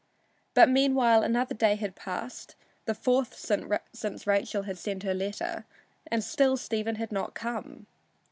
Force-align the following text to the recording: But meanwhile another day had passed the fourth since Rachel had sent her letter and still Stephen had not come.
But 0.55 0.67
meanwhile 0.67 1.21
another 1.21 1.53
day 1.53 1.75
had 1.75 1.95
passed 1.95 2.55
the 2.85 2.95
fourth 2.95 3.35
since 3.37 4.25
Rachel 4.25 4.63
had 4.63 4.79
sent 4.79 5.03
her 5.03 5.13
letter 5.13 5.63
and 6.07 6.23
still 6.23 6.57
Stephen 6.57 6.95
had 6.95 7.11
not 7.11 7.35
come. 7.35 7.85